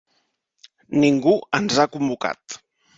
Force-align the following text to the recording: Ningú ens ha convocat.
Ningú 1.05 1.37
ens 1.61 1.79
ha 1.85 1.89
convocat. 1.99 2.63